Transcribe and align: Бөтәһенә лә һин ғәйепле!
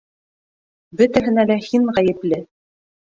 Бөтәһенә 1.01 1.43
лә 1.51 1.57
һин 1.65 1.85
ғәйепле! 1.99 2.41